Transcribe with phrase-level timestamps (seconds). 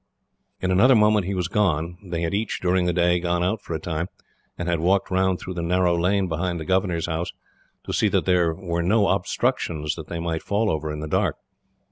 [0.61, 1.99] In another moment he was gone.
[2.03, 4.07] They had each, during the day, gone out for a time,
[4.57, 7.31] and had walked round through the narrow lane behind the governor's house,
[7.83, 11.35] to see that there were no obstructions that they might fall over in the dark.